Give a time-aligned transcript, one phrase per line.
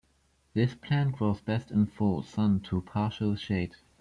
[0.55, 3.75] This plant grows best in full sun to partial shade.